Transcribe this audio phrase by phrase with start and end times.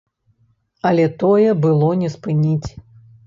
[0.91, 2.69] Але тое было не спыніць.